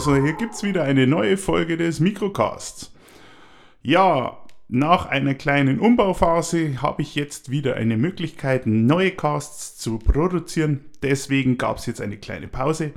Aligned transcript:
Servus, 0.00 0.22
hier 0.22 0.32
gibt's 0.32 0.62
wieder 0.62 0.84
eine 0.84 1.06
neue 1.06 1.36
Folge 1.36 1.76
des 1.76 2.00
Microcasts. 2.00 2.90
Ja, 3.82 4.38
nach 4.68 5.04
einer 5.06 5.34
kleinen 5.34 5.78
Umbauphase 5.78 6.80
habe 6.80 7.02
ich 7.02 7.14
jetzt 7.14 7.50
wieder 7.50 7.76
eine 7.76 7.98
Möglichkeit, 7.98 8.66
neue 8.66 9.10
Casts 9.10 9.76
zu 9.76 9.98
produzieren. 9.98 10.86
Deswegen 11.02 11.58
gab 11.58 11.76
es 11.76 11.86
jetzt 11.86 12.00
eine 12.00 12.16
kleine 12.16 12.48
Pause. 12.48 12.92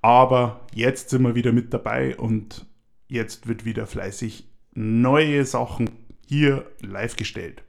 Aber 0.00 0.66
jetzt 0.74 1.10
sind 1.10 1.22
wir 1.22 1.36
wieder 1.36 1.52
mit 1.52 1.72
dabei 1.72 2.16
und 2.16 2.66
jetzt 3.06 3.46
wird 3.46 3.64
wieder 3.64 3.86
fleißig 3.86 4.48
neue 4.74 5.44
Sachen 5.44 5.90
hier 6.26 6.66
live 6.80 7.14
gestellt. 7.14 7.62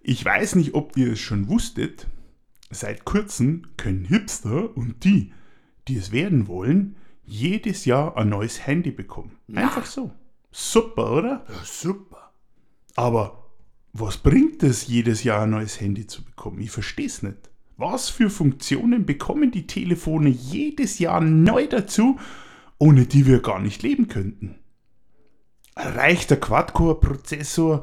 Ich 0.00 0.24
weiß 0.24 0.54
nicht, 0.54 0.74
ob 0.74 0.96
ihr 0.96 1.12
es 1.12 1.20
schon 1.20 1.48
wusstet. 1.48 2.06
Seit 2.70 3.04
kurzem 3.04 3.66
können 3.76 4.06
Hipster 4.06 4.74
und 4.74 5.04
die, 5.04 5.32
die 5.88 5.96
es 5.96 6.10
werden 6.10 6.48
wollen, 6.48 6.96
jedes 7.26 7.84
Jahr 7.84 8.16
ein 8.16 8.28
neues 8.28 8.66
Handy 8.66 8.90
bekommen. 8.90 9.36
Einfach 9.54 9.86
so. 9.86 10.10
Super, 10.50 11.12
oder? 11.12 11.44
Ja, 11.48 11.64
super. 11.64 12.32
Aber 12.94 13.50
was 13.92 14.18
bringt 14.18 14.62
es, 14.62 14.86
jedes 14.86 15.24
Jahr 15.24 15.42
ein 15.42 15.50
neues 15.50 15.80
Handy 15.80 16.06
zu 16.06 16.24
bekommen? 16.24 16.60
Ich 16.60 16.70
verstehe 16.70 17.06
es 17.06 17.22
nicht. 17.22 17.50
Was 17.76 18.08
für 18.08 18.30
Funktionen 18.30 19.04
bekommen 19.04 19.50
die 19.50 19.66
Telefone 19.66 20.28
jedes 20.28 20.98
Jahr 20.98 21.20
neu 21.20 21.66
dazu, 21.66 22.18
ohne 22.78 23.06
die 23.06 23.26
wir 23.26 23.40
gar 23.40 23.60
nicht 23.60 23.82
leben 23.82 24.08
könnten? 24.08 24.56
Reicht 25.76 26.30
der 26.30 26.38
Quad-Core-Prozessor 26.38 27.82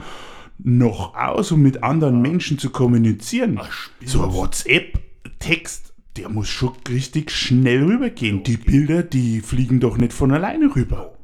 noch 0.59 1.15
aus, 1.15 1.51
um 1.51 1.61
mit 1.61 1.83
anderen 1.83 2.21
Menschen 2.21 2.57
zu 2.57 2.69
kommunizieren? 2.69 3.59
So 4.05 4.23
ein 4.23 4.33
WhatsApp-Text, 4.33 5.90
der 6.17 6.29
muss 6.29 6.49
schon 6.49 6.73
richtig 6.89 7.31
schnell 7.31 7.83
rübergehen. 7.83 8.43
Die 8.43 8.57
Bilder, 8.57 9.03
die 9.03 9.41
fliegen 9.41 9.79
doch 9.79 9.97
nicht 9.97 10.13
von 10.13 10.31
alleine 10.31 10.75
rüber. 10.75 11.17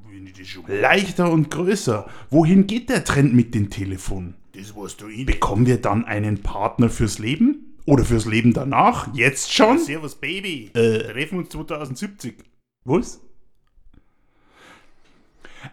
Leichter 0.67 1.31
und 1.31 1.51
größer. 1.51 2.07
Wohin 2.29 2.67
geht 2.67 2.89
der 2.89 3.03
Trend 3.03 3.33
mit 3.33 3.53
den 3.53 3.69
Telefonen? 3.69 4.35
das 4.57 4.75
weißt 4.75 5.01
du 5.01 5.07
eh 5.07 5.17
nicht. 5.17 5.25
Bekommen 5.27 5.65
wir 5.65 5.77
dann 5.77 6.05
einen 6.05 6.41
Partner 6.41 6.89
fürs 6.89 7.19
Leben? 7.19 7.75
Oder 7.85 8.03
fürs 8.03 8.25
Leben 8.25 8.53
danach? 8.53 9.13
Jetzt 9.13 9.53
schon? 9.53 9.79
Servus, 9.79 10.15
Baby. 10.15 10.71
Äh. 10.73 11.11
Treffen 11.11 11.39
uns 11.39 11.49
2070. 11.49 12.35
Was? 12.83 13.21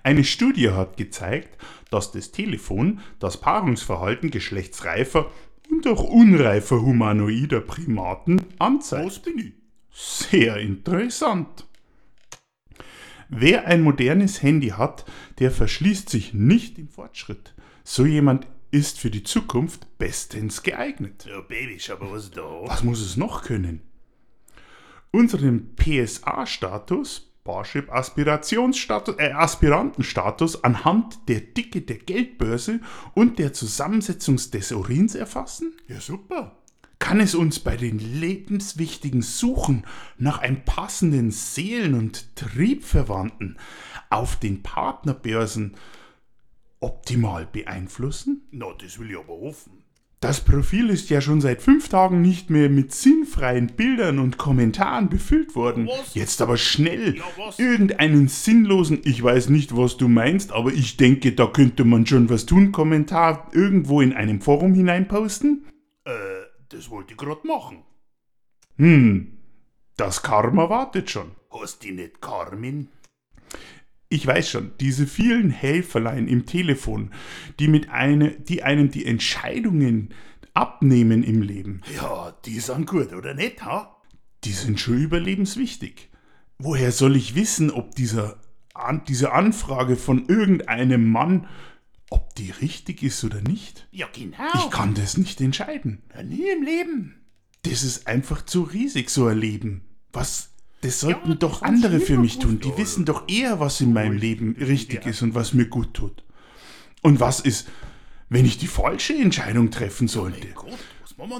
Eine 0.02 0.24
Studie 0.24 0.70
hat 0.70 0.96
gezeigt, 0.96 1.58
dass 1.90 2.12
das 2.12 2.30
Telefon 2.30 3.00
das 3.18 3.40
Paarungsverhalten 3.40 4.30
geschlechtsreifer 4.30 5.30
und 5.74 5.86
auch 5.86 6.04
unreifer 6.04 6.82
humanoider 6.82 7.60
Primaten 7.60 8.42
anzeigt. 8.58 9.06
Was 9.06 9.18
bin 9.18 9.38
ich? 9.38 9.52
Sehr 9.90 10.56
interessant. 10.58 11.66
Wer 13.28 13.66
ein 13.66 13.82
modernes 13.82 14.42
Handy 14.42 14.68
hat, 14.68 15.04
der 15.38 15.50
verschließt 15.50 16.08
sich 16.08 16.34
nicht 16.34 16.78
dem 16.78 16.88
Fortschritt. 16.88 17.54
So 17.82 18.06
jemand 18.06 18.46
ist 18.70 18.98
für 18.98 19.10
die 19.10 19.22
Zukunft 19.22 19.98
bestens 19.98 20.62
geeignet. 20.62 21.26
Ja, 21.28 21.40
Baby, 21.40 21.78
schau 21.78 21.98
mal, 21.98 22.12
was 22.12 22.30
da. 22.30 22.42
Was 22.42 22.82
muss 22.82 23.00
es 23.00 23.16
noch 23.16 23.42
können? 23.42 23.80
Unseren 25.10 25.74
PSA-Status, 25.76 27.33
Parship 27.44 27.92
Aspirationsstatus, 27.92 29.16
äh, 29.18 29.32
Aspirantenstatus 29.32 30.64
anhand 30.64 31.28
der 31.28 31.40
Dicke 31.40 31.82
der 31.82 31.98
Geldbörse 31.98 32.80
und 33.14 33.38
der 33.38 33.52
Zusammensetzung 33.52 34.36
des 34.36 34.72
Urins 34.72 35.14
erfassen? 35.14 35.74
Ja, 35.86 36.00
super. 36.00 36.56
Kann 36.98 37.20
es 37.20 37.34
uns 37.34 37.60
bei 37.60 37.76
den 37.76 37.98
lebenswichtigen 37.98 39.20
Suchen 39.20 39.84
nach 40.16 40.38
einem 40.38 40.64
passenden 40.64 41.30
Seelen- 41.30 41.92
und 41.92 42.34
Triebverwandten 42.34 43.58
auf 44.08 44.36
den 44.36 44.62
Partnerbörsen 44.62 45.76
optimal 46.80 47.44
beeinflussen? 47.44 48.48
Na, 48.52 48.72
das 48.80 48.98
will 48.98 49.10
ich 49.10 49.18
aber 49.18 49.34
hoffen. 49.34 49.83
Das 50.24 50.40
Profil 50.40 50.88
ist 50.88 51.10
ja 51.10 51.20
schon 51.20 51.42
seit 51.42 51.60
fünf 51.60 51.90
Tagen 51.90 52.22
nicht 52.22 52.48
mehr 52.48 52.70
mit 52.70 52.94
sinnfreien 52.94 53.66
Bildern 53.66 54.18
und 54.18 54.38
Kommentaren 54.38 55.10
befüllt 55.10 55.54
worden. 55.54 55.86
Was? 55.86 56.14
Jetzt 56.14 56.40
aber 56.40 56.56
schnell 56.56 57.16
Ja, 57.18 57.24
irgendeinen 57.58 58.28
sinnlosen, 58.28 59.02
ich 59.04 59.22
weiß 59.22 59.50
nicht, 59.50 59.76
was 59.76 59.98
du 59.98 60.08
meinst, 60.08 60.50
aber 60.52 60.72
ich 60.72 60.96
denke, 60.96 61.32
da 61.32 61.46
könnte 61.46 61.84
man 61.84 62.06
schon 62.06 62.30
was 62.30 62.46
tun, 62.46 62.72
Kommentar 62.72 63.50
irgendwo 63.52 64.00
in 64.00 64.14
einem 64.14 64.40
Forum 64.40 64.72
hineinposten? 64.72 65.66
Äh, 66.06 66.12
das 66.70 66.88
wollte 66.88 67.12
ich 67.12 67.18
grad 67.18 67.44
machen. 67.44 67.82
Hm, 68.78 69.36
das 69.98 70.22
Karma 70.22 70.70
wartet 70.70 71.10
schon. 71.10 71.32
Hast 71.50 71.84
du 71.84 71.92
nicht 71.92 72.22
Carmen? 72.22 72.88
Ich 74.14 74.24
weiß 74.24 74.48
schon, 74.48 74.70
diese 74.78 75.08
vielen 75.08 75.50
Helferlein 75.50 76.28
im 76.28 76.46
Telefon, 76.46 77.10
die, 77.58 77.66
mit 77.66 77.90
eine, 77.90 78.30
die 78.30 78.62
einem 78.62 78.88
die 78.88 79.06
Entscheidungen 79.06 80.10
abnehmen 80.52 81.24
im 81.24 81.42
Leben, 81.42 81.80
Ja, 81.96 82.30
die 82.44 82.60
sind 82.60 82.86
gut, 82.86 83.12
oder 83.12 83.34
nicht, 83.34 83.64
ha? 83.64 84.00
die 84.44 84.52
sind 84.52 84.78
schon 84.78 84.98
überlebenswichtig. 84.98 86.10
Woher 86.58 86.92
soll 86.92 87.16
ich 87.16 87.34
wissen, 87.34 87.72
ob 87.72 87.96
dieser, 87.96 88.38
an, 88.72 89.02
diese 89.08 89.32
Anfrage 89.32 89.96
von 89.96 90.26
irgendeinem 90.28 91.10
Mann, 91.10 91.48
ob 92.08 92.36
die 92.36 92.52
richtig 92.52 93.02
ist 93.02 93.24
oder 93.24 93.40
nicht? 93.40 93.88
Ja, 93.90 94.06
genau. 94.14 94.36
Ich 94.54 94.70
kann 94.70 94.94
das 94.94 95.16
nicht 95.16 95.40
entscheiden. 95.40 96.04
Ja, 96.14 96.22
nie 96.22 96.48
im 96.56 96.62
Leben. 96.62 97.16
Das 97.62 97.82
ist 97.82 98.06
einfach 98.06 98.44
zu 98.44 98.62
riesig, 98.62 99.10
so 99.10 99.26
ein 99.26 99.38
Leben. 99.38 99.82
Was, 100.12 100.53
das 100.84 101.00
sollten 101.00 101.30
Ja, 101.30 101.36
doch 101.36 101.62
andere 101.62 102.00
für 102.00 102.18
mich 102.18 102.38
tun. 102.38 102.60
Die 102.60 102.76
wissen 102.76 103.04
doch 103.04 103.28
eher, 103.28 103.60
was 103.60 103.80
in 103.80 103.92
meinem 103.92 104.16
Leben 104.16 104.56
richtig 104.60 105.06
ist 105.06 105.22
und 105.22 105.34
was 105.34 105.54
mir 105.54 105.66
gut 105.66 105.94
tut. 105.94 106.22
Und 107.02 107.20
was 107.20 107.40
ist, 107.40 107.68
wenn 108.28 108.44
ich 108.44 108.58
die 108.58 108.66
falsche 108.66 109.14
Entscheidung 109.14 109.70
treffen 109.70 110.08
sollte? 110.08 110.48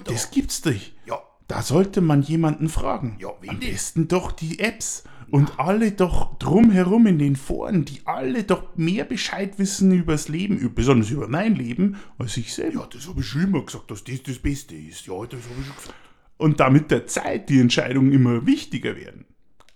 Das 0.05 0.31
gibt's 0.31 0.65
nicht. 0.65 0.95
ja, 1.07 1.19
Da 1.49 1.63
sollte 1.63 2.01
man 2.01 2.23
jemanden 2.23 2.69
fragen. 2.69 3.19
Am 3.23 3.61
denn? 3.61 3.71
besten 3.71 4.09
doch 4.09 4.33
die 4.33 4.59
Apps. 4.59 5.05
Und 5.31 5.59
alle 5.59 5.91
doch 5.91 6.39
drumherum 6.39 7.07
in 7.07 7.19
den 7.19 7.35
Foren, 7.35 7.85
die 7.85 8.03
alle 8.05 8.45
doch 8.45 8.77
mehr 8.77 9.05
Bescheid 9.05 9.59
wissen 9.59 9.91
übers 9.91 10.29
Leben, 10.29 10.73
besonders 10.75 11.11
über 11.11 11.27
mein 11.29 11.57
Leben, 11.57 11.97
als 12.19 12.37
ich 12.37 12.55
selber. 12.55 12.83
ja, 12.83 12.89
das 12.93 13.09
habe 13.09 13.21
ich 13.21 13.27
schon 13.27 13.43
immer 13.43 13.65
gesagt, 13.65 13.91
dass 13.91 14.05
das 14.05 14.23
das 14.23 14.39
Beste 14.39 14.77
ist. 14.77 15.07
Ja, 15.07 15.15
das 15.27 15.41
habe 15.43 15.61
ich 15.61 15.67
schon 15.67 15.77
gesagt. 15.77 15.95
Und 16.37 16.61
da 16.61 16.69
mit 16.71 16.91
der 16.91 17.07
Zeit 17.07 17.49
die 17.49 17.59
Entscheidungen 17.59 18.13
immer 18.13 18.47
wichtiger 18.47 18.97
werden, 18.97 19.25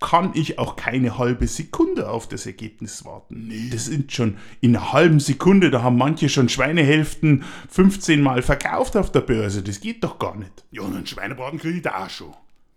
kann 0.01 0.31
ich 0.35 0.59
auch 0.59 0.77
keine 0.77 1.19
halbe 1.19 1.47
Sekunde 1.47 2.09
auf 2.09 2.29
das 2.29 2.47
Ergebnis 2.47 3.05
warten. 3.05 3.51
Das 3.73 3.87
sind 3.87 4.13
schon 4.13 4.37
in 4.61 4.77
einer 4.77 4.93
halben 4.93 5.19
Sekunde, 5.19 5.71
da 5.71 5.83
haben 5.83 5.99
manche 5.99 6.29
schon 6.29 6.49
Schweinehälften 6.49 7.45
15 7.69 8.21
Mal 8.23 8.43
verkauft 8.43 8.97
auf 8.97 9.11
der 9.11 9.23
Börse. 9.23 9.63
Das 9.63 9.81
geht 9.81 10.05
doch 10.05 10.19
gar 10.19 10.37
nicht. 10.37 10.65
Ja, 10.71 10.83
und 10.83 10.95
einen 10.95 11.07
Schweinebraten 11.07 11.59
kriege 11.59 11.79
ich 11.79 11.83
da 11.83 12.05
auch 12.05 12.11
schon. 12.11 12.35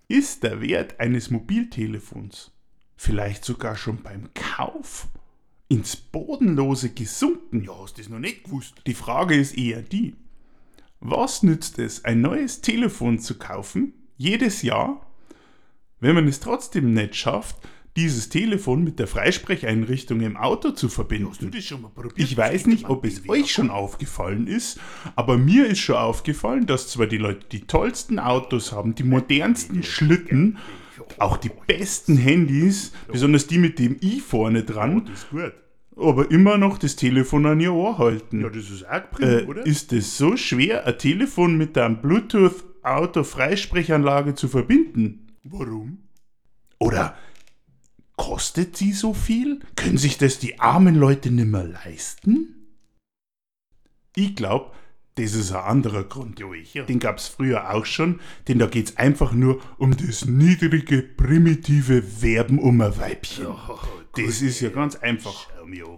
Ist 0.07 0.43
der 0.43 0.61
Wert 0.61 0.99
eines 0.99 1.29
Mobiltelefons 1.29 2.51
vielleicht 2.97 3.45
sogar 3.45 3.77
schon 3.77 4.01
beim 4.01 4.29
Kauf 4.33 5.07
ins 5.69 5.95
Bodenlose 5.95 6.89
gesunken? 6.89 7.63
Ja, 7.63 7.73
hast 7.81 7.97
du 7.97 8.01
das 8.01 8.09
noch 8.09 8.19
nicht 8.19 8.45
gewusst? 8.45 8.81
Die 8.87 8.93
Frage 8.93 9.35
ist 9.35 9.57
eher 9.57 9.81
die, 9.81 10.15
was 10.99 11.43
nützt 11.43 11.79
es, 11.79 12.03
ein 12.03 12.21
neues 12.21 12.61
Telefon 12.61 13.19
zu 13.19 13.37
kaufen, 13.37 13.93
jedes 14.17 14.63
Jahr, 14.63 15.05
wenn 16.01 16.15
man 16.15 16.27
es 16.27 16.41
trotzdem 16.41 16.93
nicht 16.93 17.15
schafft, 17.15 17.55
dieses 17.97 18.29
Telefon 18.29 18.83
mit 18.83 18.99
der 18.99 19.07
Freisprecheinrichtung 19.07 20.21
im 20.21 20.37
Auto 20.37 20.71
zu 20.71 20.87
verbinden? 20.89 21.51
Ich 22.15 22.37
weiß 22.37 22.67
nicht, 22.67 22.87
ob 22.89 23.03
es 23.05 23.27
euch 23.29 23.51
schon 23.51 23.69
aufgefallen 23.69 24.47
ist, 24.47 24.79
aber 25.15 25.37
mir 25.37 25.67
ist 25.67 25.79
schon 25.79 25.95
aufgefallen, 25.97 26.65
dass 26.65 26.87
zwar 26.89 27.07
die 27.07 27.17
Leute 27.17 27.45
die 27.51 27.61
tollsten 27.67 28.17
Autos 28.19 28.71
haben, 28.71 28.95
die 28.95 29.03
modernsten 29.03 29.83
Schlitten, 29.83 30.57
auch 31.17 31.35
die 31.37 31.51
besten 31.67 32.15
Handys, 32.17 32.91
besonders 33.11 33.47
die 33.47 33.57
mit 33.57 33.77
dem 33.79 33.97
i 34.01 34.19
vorne 34.21 34.63
dran, 34.63 35.09
aber 35.97 36.31
immer 36.31 36.57
noch 36.57 36.77
das 36.77 36.95
Telefon 36.95 37.45
an 37.45 37.59
ihr 37.59 37.73
Ohr 37.73 37.97
halten. 37.97 38.39
Ja, 38.41 38.47
das 38.49 38.69
ist 38.69 38.87
auch 38.89 39.11
prima, 39.11 39.29
Äh, 39.31 39.43
oder? 39.45 39.65
ist 39.65 39.91
es 39.91 40.17
so 40.17 40.37
schwer, 40.37 40.87
ein 40.87 40.97
Telefon 40.97 41.57
mit 41.57 41.77
einem 41.77 42.01
Bluetooth-Auto-Freisprechanlage 42.01 44.33
zu 44.35 44.47
verbinden? 44.47 45.27
Warum? 45.43 46.07
Oder 46.79 47.17
kostet 48.15 48.77
sie 48.77 48.93
so 48.93 49.13
viel? 49.13 49.59
Können 49.75 49.97
sich 49.97 50.17
das 50.17 50.39
die 50.39 50.59
armen 50.59 50.95
Leute 50.95 51.31
nimmer 51.31 51.63
leisten? 51.63 52.75
Ich 54.15 54.35
glaube, 54.35 54.73
das 55.15 55.33
ist 55.33 55.51
ein 55.51 55.63
anderer 55.63 56.03
Grund. 56.03 56.39
Ja, 56.39 56.51
ich 56.53 56.73
ja. 56.73 56.83
Den 56.83 56.99
gab 56.99 57.17
es 57.17 57.27
früher 57.27 57.73
auch 57.73 57.85
schon, 57.85 58.19
denn 58.47 58.59
da 58.59 58.67
geht 58.67 58.89
es 58.89 58.97
einfach 58.97 59.33
nur 59.33 59.59
um 59.77 59.95
das 59.95 60.25
niedrige, 60.25 61.01
primitive 61.01 62.21
Werben 62.21 62.59
um 62.59 62.81
ein 62.81 62.97
Weibchen. 62.97 63.47
Das 64.15 64.41
ist 64.41 64.59
ja 64.61 64.69
ganz 64.69 64.95
einfach. 64.95 65.47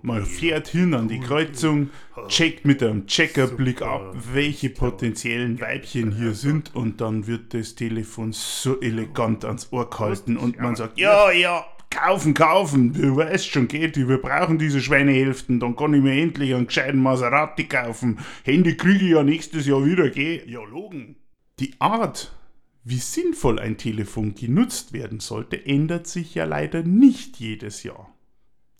Man 0.03 0.25
fährt 0.25 0.67
hin 0.67 0.93
an 0.93 1.07
die 1.07 1.19
Kreuzung, 1.19 1.89
checkt 2.27 2.63
mit 2.63 2.83
einem 2.83 3.07
Checkerblick 3.07 3.81
ab, 3.81 4.15
welche 4.33 4.69
potenziellen 4.69 5.59
Weibchen 5.59 6.11
hier 6.11 6.35
sind 6.35 6.75
und 6.75 7.01
dann 7.01 7.25
wird 7.25 7.55
das 7.55 7.73
Telefon 7.73 8.33
so 8.33 8.79
elegant 8.81 9.45
ans 9.45 9.69
Ohr 9.71 9.89
gehalten 9.89 10.37
und 10.37 10.59
man 10.59 10.75
sagt, 10.75 10.99
ja, 10.99 11.31
ja, 11.31 11.65
kaufen, 11.93 12.33
kaufen. 12.33 12.93
Du 12.93 13.15
weißt 13.15 13.47
schon, 13.47 13.67
geht, 13.67 13.95
wir 13.95 14.17
brauchen 14.17 14.57
diese 14.57 14.81
Schweinehälften, 14.81 15.59
dann 15.59 15.75
kann 15.75 15.93
ich 15.93 16.01
mir 16.01 16.21
endlich 16.21 16.53
einen 16.53 16.67
gescheiten 16.67 17.01
Maserati 17.01 17.65
kaufen. 17.65 18.19
Handy 18.43 18.75
kriege 18.75 19.05
ich 19.05 19.11
ja 19.11 19.23
nächstes 19.23 19.67
Jahr 19.67 19.85
wieder, 19.85 20.09
geh. 20.09 20.41
Ja, 20.45 20.63
logen. 20.63 21.15
Die 21.59 21.75
Art, 21.79 22.35
wie 22.83 22.97
sinnvoll 22.97 23.59
ein 23.59 23.77
Telefon 23.77 24.35
genutzt 24.35 24.91
werden 24.93 25.19
sollte, 25.19 25.65
ändert 25.65 26.07
sich 26.07 26.35
ja 26.35 26.45
leider 26.45 26.83
nicht 26.83 27.37
jedes 27.37 27.83
Jahr. 27.83 28.13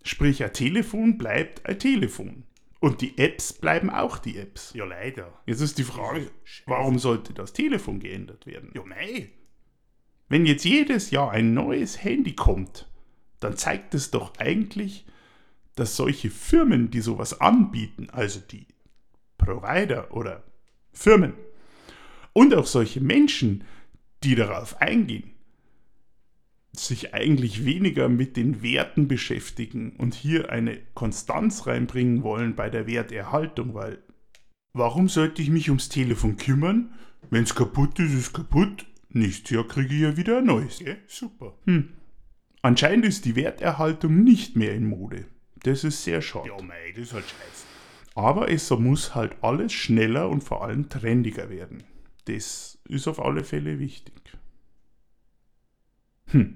Sprich, 0.03 0.43
ein 0.43 0.53
Telefon 0.53 1.17
bleibt 1.17 1.65
ein 1.65 1.79
Telefon. 1.79 2.43
Und 2.79 2.99
die 2.99 3.17
Apps 3.17 3.53
bleiben 3.53 3.89
auch 3.89 4.17
die 4.17 4.37
Apps. 4.37 4.73
Ja, 4.73 4.83
leider. 4.83 5.31
Jetzt 5.45 5.61
ist 5.61 5.77
die 5.77 5.83
Frage, 5.83 6.29
warum 6.65 6.99
sollte 6.99 7.33
das 7.33 7.53
Telefon 7.53 8.01
geändert 8.01 8.45
werden? 8.45 8.71
Ja, 8.73 8.83
mei. 8.83 9.29
Wenn 10.27 10.45
jetzt 10.45 10.65
jedes 10.65 11.11
Jahr 11.11 11.31
ein 11.31 11.53
neues 11.53 12.03
Handy 12.03 12.33
kommt, 12.33 12.89
dann 13.43 13.57
zeigt 13.57 13.93
es 13.93 14.11
doch 14.11 14.37
eigentlich, 14.37 15.05
dass 15.75 15.95
solche 15.95 16.29
Firmen, 16.29 16.91
die 16.91 17.01
sowas 17.01 17.41
anbieten, 17.41 18.09
also 18.11 18.39
die 18.39 18.67
Provider 19.37 20.13
oder 20.13 20.43
Firmen 20.91 21.33
und 22.33 22.53
auch 22.53 22.65
solche 22.65 23.01
Menschen, 23.01 23.63
die 24.23 24.35
darauf 24.35 24.81
eingehen, 24.81 25.31
sich 26.75 27.13
eigentlich 27.13 27.65
weniger 27.65 28.09
mit 28.09 28.35
den 28.35 28.63
Werten 28.63 29.07
beschäftigen 29.07 29.95
und 29.97 30.15
hier 30.15 30.49
eine 30.49 30.79
Konstanz 30.95 31.67
reinbringen 31.67 32.23
wollen 32.23 32.55
bei 32.55 32.69
der 32.69 32.87
Werterhaltung, 32.87 33.75
weil 33.75 33.99
warum 34.73 35.07
sollte 35.07 35.41
ich 35.41 35.49
mich 35.49 35.69
ums 35.69 35.89
Telefon 35.89 36.37
kümmern? 36.37 36.93
Wenn 37.29 37.43
es 37.43 37.53
kaputt 37.53 37.99
ist, 37.99 38.13
ist 38.13 38.19
es 38.19 38.33
kaputt. 38.33 38.85
Nächstes 39.09 39.51
Jahr 39.51 39.67
kriege 39.67 39.93
ich 39.93 40.01
ja 40.01 40.17
wieder 40.17 40.39
ein 40.39 40.45
neues. 40.45 40.79
Ja, 40.79 40.95
super. 41.07 41.53
Hm. 41.65 41.89
Anscheinend 42.63 43.05
ist 43.05 43.25
die 43.25 43.35
Werterhaltung 43.35 44.23
nicht 44.23 44.55
mehr 44.55 44.73
in 44.73 44.87
Mode. 44.87 45.25
Das 45.63 45.83
ist 45.83 46.03
sehr 46.03 46.21
schade. 46.21 46.47
Ja, 46.47 46.61
mei, 46.63 46.91
das 46.95 47.07
ist 47.07 47.13
halt 47.13 47.25
scheiße. 47.25 47.65
Aber 48.15 48.49
es 48.49 48.69
muss 48.69 49.13
halt 49.15 49.35
alles 49.41 49.73
schneller 49.73 50.29
und 50.29 50.45
vor 50.45 50.63
allem 50.63 50.87
trendiger 50.87 51.49
werden. 51.49 51.83
Das 52.23 52.79
ist 52.87 53.07
auf 53.09 53.19
alle 53.19 53.43
Fälle 53.43 53.79
wichtig. 53.79 54.13
Hm. 56.27 56.55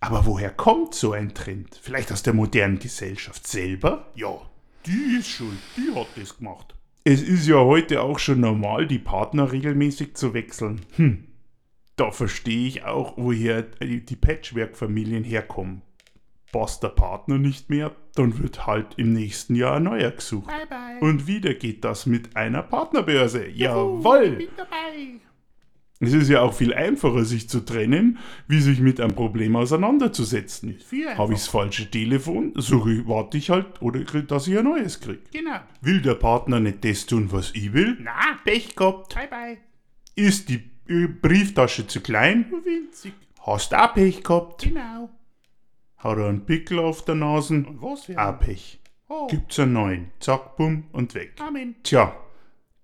Aber 0.00 0.26
woher 0.26 0.50
kommt 0.50 0.94
so 0.96 1.12
ein 1.12 1.34
Trend? 1.34 1.78
Vielleicht 1.80 2.10
aus 2.10 2.24
der 2.24 2.34
modernen 2.34 2.80
Gesellschaft 2.80 3.46
selber? 3.46 4.10
Ja, 4.16 4.40
die 4.86 5.18
ist 5.20 5.28
schuld. 5.28 5.58
Die 5.76 5.94
hat 5.94 6.08
das 6.16 6.36
gemacht. 6.36 6.74
Es 7.04 7.22
ist 7.22 7.46
ja 7.46 7.56
heute 7.56 8.02
auch 8.02 8.18
schon 8.18 8.40
normal, 8.40 8.88
die 8.88 8.98
Partner 8.98 9.52
regelmäßig 9.52 10.16
zu 10.16 10.34
wechseln. 10.34 10.80
Hm. 10.96 11.28
Da 11.96 12.10
verstehe 12.10 12.66
ich 12.66 12.84
auch, 12.84 13.14
woher 13.16 13.62
die 13.62 14.16
Patchwork-Familien 14.16 15.24
herkommen. 15.24 15.82
Passt 16.50 16.82
der 16.82 16.88
Partner 16.88 17.38
nicht 17.38 17.70
mehr, 17.70 17.94
dann 18.14 18.38
wird 18.38 18.66
halt 18.66 18.94
im 18.96 19.12
nächsten 19.12 19.56
Jahr 19.56 19.76
ein 19.76 19.84
neuer 19.84 20.10
gesucht. 20.12 20.46
Bye, 20.46 20.66
bye. 20.68 21.00
Und 21.00 21.26
wieder 21.26 21.54
geht 21.54 21.84
das 21.84 22.06
mit 22.06 22.36
einer 22.36 22.62
Partnerbörse. 22.62 23.48
Jawoll! 23.48 24.36
Bin 24.36 24.48
dabei. 24.56 25.20
Es 26.00 26.12
ist 26.12 26.28
ja 26.28 26.42
auch 26.42 26.52
viel 26.52 26.74
einfacher, 26.74 27.24
sich 27.24 27.48
zu 27.48 27.60
trennen, 27.60 28.18
wie 28.46 28.60
sich 28.60 28.80
mit 28.80 29.00
einem 29.00 29.14
Problem 29.14 29.56
auseinanderzusetzen. 29.56 30.78
Habe 31.16 31.32
ich 31.32 31.40
das 31.40 31.48
falsche 31.48 31.90
Telefon, 31.90 32.52
ich, 32.56 32.70
warte 32.72 33.38
ich 33.38 33.50
halt, 33.50 33.80
oder 33.80 34.00
dass 34.00 34.46
ich 34.46 34.58
ein 34.58 34.64
neues 34.64 35.00
kriege. 35.00 35.22
Genau. 35.32 35.60
Will 35.80 36.02
der 36.02 36.14
Partner 36.14 36.60
nicht 36.60 36.84
das 36.84 37.06
tun, 37.06 37.28
was 37.30 37.52
ich 37.54 37.72
will? 37.72 37.96
Na, 38.00 38.38
Pech 38.44 38.74
gehabt. 38.76 39.14
bye, 39.14 39.28
bye. 39.28 39.56
Ist 40.16 40.48
die 40.48 40.73
Brieftasche 40.86 41.86
zu 41.86 42.00
klein? 42.00 42.52
Winzig. 42.64 43.14
Hast 43.40 43.74
auch 43.74 43.94
Pech 43.94 44.22
gehabt. 44.22 44.62
Genau. 44.62 45.10
Hat 45.98 46.18
er 46.18 46.28
einen 46.28 46.44
Pickel 46.44 46.78
auf 46.78 47.04
der 47.04 47.14
Nase? 47.14 47.54
Und 47.54 47.80
was 47.80 48.04
für 48.04 48.18
Auch 48.18 48.38
Pech. 48.38 48.80
Oh, 49.08 49.26
Gibt's 49.26 49.58
einen 49.58 49.74
neuen. 49.74 50.10
Zack, 50.20 50.56
bumm 50.56 50.84
und 50.92 51.14
weg. 51.14 51.34
Amen. 51.38 51.76
Tja, 51.82 52.16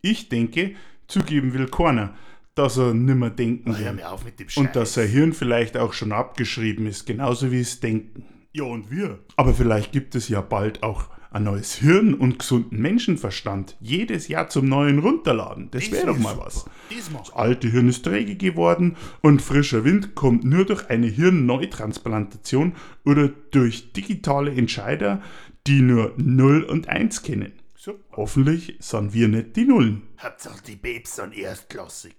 ich 0.02 0.28
denke, 0.28 0.74
zugeben 1.06 1.52
will 1.54 1.66
keiner, 1.66 2.14
dass 2.54 2.76
er 2.76 2.94
nimmer 2.94 3.30
denken 3.30 3.76
Hör 3.76 3.86
will. 3.86 3.92
mir 3.94 4.10
auf 4.10 4.24
mit 4.24 4.38
dem 4.38 4.48
Scheiß. 4.48 4.64
Und 4.64 4.76
dass 4.76 4.94
sein 4.94 5.08
Hirn 5.08 5.32
vielleicht 5.32 5.76
auch 5.76 5.92
schon 5.92 6.12
abgeschrieben 6.12 6.86
ist, 6.86 7.06
genauso 7.06 7.50
wie 7.52 7.60
es 7.60 7.80
Denken. 7.80 8.24
Ja, 8.52 8.64
und 8.64 8.90
wir? 8.90 9.20
Aber 9.36 9.54
vielleicht 9.54 9.92
gibt 9.92 10.14
es 10.14 10.28
ja 10.28 10.40
bald 10.40 10.82
auch 10.82 11.04
ein 11.30 11.44
neues 11.44 11.74
Hirn 11.76 12.14
und 12.14 12.40
gesunden 12.40 12.80
Menschenverstand. 12.80 13.76
Jedes 13.80 14.28
Jahr 14.28 14.48
zum 14.48 14.66
neuen 14.66 14.98
runterladen. 14.98 15.70
Das 15.70 15.90
wäre 15.92 16.06
doch 16.06 16.18
mal 16.18 16.34
super. 16.34 16.46
was. 16.46 16.64
Das 16.90 17.12
Das 17.12 17.32
alte 17.32 17.68
Hirn 17.68 17.88
ist 17.88 18.04
träge 18.04 18.36
geworden 18.36 18.96
und 19.22 19.40
frischer 19.40 19.84
Wind 19.84 20.14
kommt 20.14 20.44
nur 20.44 20.64
durch 20.64 20.90
eine 20.90 21.06
Hirnneutransplantation 21.06 22.74
oder 23.04 23.28
durch 23.28 23.92
digitale 23.92 24.52
Entscheider, 24.52 25.22
die 25.66 25.80
nur 25.82 26.14
0 26.16 26.64
und 26.64 26.88
1 26.88 27.22
kennen. 27.22 27.52
Super. 27.76 28.16
Hoffentlich 28.16 28.76
sind 28.80 29.14
wir 29.14 29.28
nicht 29.28 29.56
die 29.56 29.64
Nullen. 29.64 30.02
Hauptsache 30.20 30.62
die 30.66 30.76
Babes 30.76 31.16
sind 31.16 31.34
erstklassig. 31.36 32.14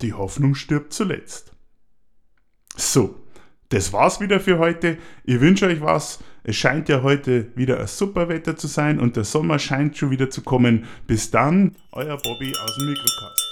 Die 0.00 0.12
Hoffnung 0.12 0.54
stirbt 0.54 0.92
zuletzt. 0.92 1.52
So, 2.76 3.23
das 3.74 3.92
war's 3.92 4.20
wieder 4.20 4.38
für 4.38 4.58
heute. 4.58 4.98
Ich 5.24 5.40
wünsche 5.40 5.66
euch 5.66 5.80
was. 5.80 6.20
Es 6.44 6.54
scheint 6.54 6.88
ja 6.88 7.02
heute 7.02 7.48
wieder 7.56 7.80
ein 7.80 7.88
super 7.88 8.28
Wetter 8.28 8.56
zu 8.56 8.68
sein 8.68 9.00
und 9.00 9.16
der 9.16 9.24
Sommer 9.24 9.58
scheint 9.58 9.96
schon 9.96 10.10
wieder 10.10 10.30
zu 10.30 10.42
kommen. 10.42 10.84
Bis 11.08 11.32
dann, 11.32 11.74
euer 11.90 12.16
Bobby 12.16 12.52
aus 12.56 12.76
dem 12.76 12.86
Mikrocast. 12.86 13.43